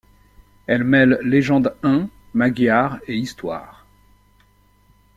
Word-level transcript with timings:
Elle 0.65 0.83
mêle 0.83 1.19
légendes 1.21 1.75
Huns, 1.83 2.09
Magyares 2.33 2.97
et 3.07 3.15
Histoire. 3.15 3.85